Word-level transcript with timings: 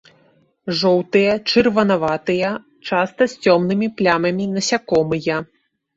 Жоўтыя, 0.79 1.31
чырванаватыя, 1.51 2.49
часта 2.87 3.23
з 3.35 3.49
цёмнымі 3.49 3.87
плямамі 4.01 4.45
насякомыя. 4.55 5.37